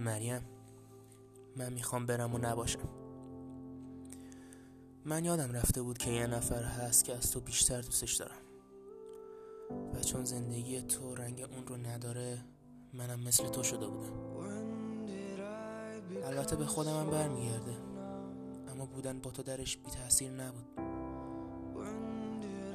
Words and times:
مریم 0.00 0.42
من 1.56 1.72
می‌خوام 1.72 2.06
برم 2.06 2.34
و 2.34 2.38
نباشم. 2.38 2.88
من 5.04 5.24
یادم 5.24 5.52
رفته 5.52 5.82
بود 5.82 5.98
که 5.98 6.10
یه 6.10 6.26
نفر 6.26 6.62
هست 6.62 7.04
که 7.04 7.14
از 7.16 7.32
تو 7.32 7.40
بیشتر 7.40 7.80
دوستش 7.80 8.14
دارم. 8.14 8.40
و 9.94 10.00
چون 10.00 10.24
زندگی 10.24 10.82
تو 10.82 11.14
رنگ 11.14 11.40
اون 11.40 11.66
رو 11.66 11.76
نداره 11.76 12.38
منم 12.92 13.20
مثل 13.20 13.48
تو 13.48 13.62
شده 13.62 13.86
بودم. 13.86 14.12
البته 16.24 16.56
به 16.56 16.66
خودم 16.66 17.00
هم 17.00 17.10
برمیگرده. 17.10 17.76
اما 18.68 18.86
بودن 18.86 19.20
با 19.20 19.30
تو 19.30 19.42
درش 19.42 19.76
بی 19.76 19.90
تاثیر 19.90 20.30
نبود. 20.30 20.80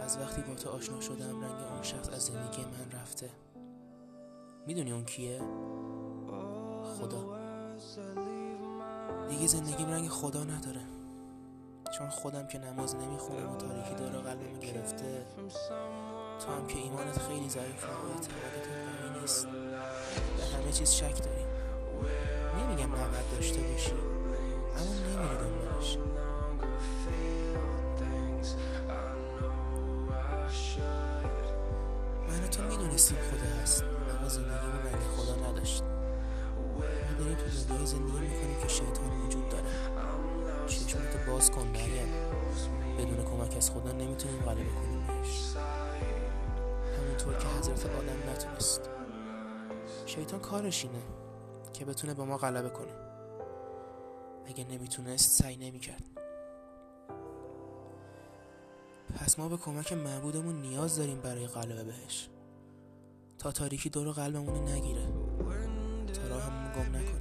از 0.00 0.18
وقتی 0.18 0.42
با 0.42 0.54
تو 0.54 0.70
آشنا 0.70 1.00
شدم 1.00 1.40
رنگ 1.40 1.72
اون 1.72 1.82
شخص 1.82 2.08
از 2.08 2.22
زندگی 2.22 2.62
من 2.62 3.00
رفته. 3.00 3.30
می‌دونی 4.66 4.92
اون 4.92 5.04
کیه؟ 5.04 5.40
خدا. 7.04 7.38
دیگه 9.28 9.46
زندگیم 9.46 9.88
رنگ 9.90 10.08
خدا 10.08 10.44
نداره. 10.44 10.80
چون 11.98 12.08
خودم 12.08 12.46
که 12.46 12.58
نماز 12.58 12.96
نمی‌خونم 12.96 13.52
و 13.52 13.56
تاریکی 13.56 13.94
داره 13.94 14.18
قلبمو 14.18 14.58
گرفته 14.58 15.26
تو 16.40 16.52
هم 16.52 16.66
که 16.66 16.78
ایمانت 16.78 17.18
خیلی 17.18 17.48
ضعیفه 17.48 17.86
و 17.86 17.90
اعتقادت 17.90 18.28
قوی 18.68 19.20
نیست. 19.20 19.46
به 20.36 20.44
همه 20.56 20.72
چیز 20.72 20.90
شک 20.90 21.24
داری. 21.24 21.44
نمیگم 22.58 22.94
نباید 22.94 23.30
داشته 23.36 23.60
باشی 23.60 23.92
اما 24.76 24.94
نمیری 24.94 25.36
دنبالش 25.36 25.98
من 32.28 32.48
تو 32.50 32.62
می‌دونستیم 32.62 33.18
خدا. 33.18 33.63
دنیای 37.84 37.86
زندگی 37.86 38.34
می‌کنیم 38.34 38.60
که 38.62 38.68
شیطان 38.68 39.20
وجود 39.20 39.48
داره. 39.48 39.64
چشمتو 40.66 41.30
باز 41.30 41.50
کن 41.50 41.66
مریم 41.66 42.08
بدون 42.98 43.24
کمک 43.24 43.56
از 43.56 43.70
خدا 43.70 43.92
نمی‌تونیم 43.92 44.40
غلبه 44.42 44.64
کنیم 44.64 45.00
همونطور 46.98 47.38
که 47.38 47.46
حضرت 47.46 47.86
آدم 47.86 48.30
نتونست. 48.30 48.90
شیطان 50.06 50.40
کارش 50.40 50.84
اینه 50.84 51.02
که 51.72 51.84
بتونه 51.84 52.14
با 52.14 52.24
ما 52.24 52.36
غلبه 52.36 52.68
کنه. 52.68 52.92
اگه 54.46 54.64
نمی‌تونست 54.64 55.42
سعی 55.42 55.56
نمی‌کرد. 55.56 56.04
پس 59.14 59.38
ما 59.38 59.48
به 59.48 59.56
کمک 59.56 59.92
معبودمون 59.92 60.60
نیاز 60.60 60.96
داریم 60.96 61.20
برای 61.20 61.46
غلبه 61.46 61.84
بهش. 61.84 62.28
تا 63.38 63.52
تاریکی 63.52 63.90
دور 63.90 64.12
قلبمون 64.12 64.68
نگیره. 64.68 65.06
تا 66.14 66.28
راهمون 66.28 66.72
گم 66.72 67.04
تا 67.04 67.13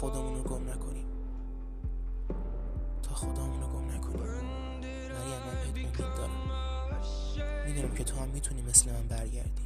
خودمون 0.00 0.34
رو 0.36 0.42
گم 0.42 0.70
نکنیم. 0.70 1.06
تا 3.02 3.14
خودمون 3.14 3.60
رو 3.60 3.68
گم 3.68 3.90
نکنیم. 3.90 4.20
مریم 4.22 5.40
من 5.46 5.72
بهت 5.74 5.76
امید 5.76 5.96
دارم. 6.16 6.30
می‌دونم 7.66 7.94
که 7.94 8.04
تو 8.04 8.16
هم 8.16 8.28
می‌تونی 8.28 8.62
مثل 8.62 8.92
من 8.92 9.06
برگردی. 9.08 9.62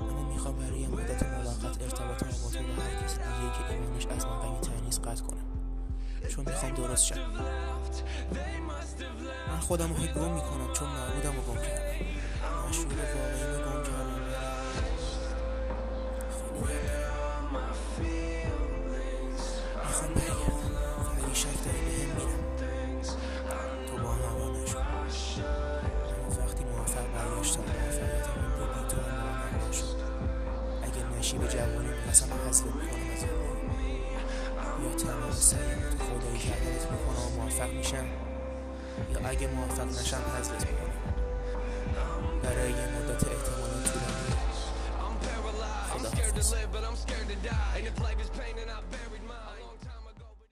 اما 0.00 0.32
می‌خوام 0.32 0.56
برای 0.56 0.86
مدت 0.86 1.22
موقت 1.22 1.82
ارتباطم 1.82 2.26
با 2.26 2.50
تو 2.50 2.58
و 2.58 2.80
هر 2.82 3.04
کسی 3.04 3.16
دیگه 3.16 3.52
که 3.58 3.72
ایمانش 3.74 4.06
از 4.06 4.26
من 4.26 4.38
قوی 4.38 4.80
نیست 4.84 5.00
قطع 5.06 5.24
کنم. 5.24 5.46
چون 6.28 6.44
می‌خوام 6.44 6.74
درست 6.74 7.04
شم. 7.04 7.16
من 9.48 9.60
خودم 9.60 9.88
رو 9.88 9.94
گم 9.94 10.32
می‌کنم 10.32 10.72
چون 10.72 10.88
معبودم 10.88 11.36
رو 11.36 11.42
گم 11.42 11.62
کردم. 11.62 11.90
مشهور 12.68 12.88
برگشتم 27.40 27.60
موفقیتم 27.60 28.40
رو 28.58 28.66
دیدی 28.66 28.88
تو 28.88 28.96
هم 28.96 29.72
شد 29.72 29.96
اگه 30.82 31.18
نشی 31.18 31.38
به 31.38 31.48
جوانی 31.48 31.88
قسم 32.08 32.26
حذفت 32.48 32.66
می‌کنم 32.66 33.10
از 33.12 33.22
یا 34.82 34.94
تمام 35.04 35.32
سعیم 35.32 35.78
تو 35.90 36.04
خدایی 36.04 36.38
کردنت 36.38 36.90
می‌کنم 36.90 37.26
و 37.26 37.42
موفق 37.42 37.70
میشم 37.70 38.06
یا 39.12 39.28
اگه 39.28 39.46
موفق 39.46 39.86
نشم 40.00 40.22
حذفت 40.38 40.66
می‌کنم. 40.66 40.90
برای 42.42 42.70
یه 42.70 42.76
مدت 42.76 43.24
احتمالا 43.28 43.82
طولانی. 43.84 44.30
خدا 45.90 46.10
حافظ 46.10 46.52